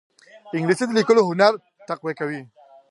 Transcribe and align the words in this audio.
انګلیسي 0.55 0.83
د 0.87 0.91
لیکلو 0.97 1.21
هنر 1.29 1.53
تقویه 1.87 2.15
کوي 2.19 2.41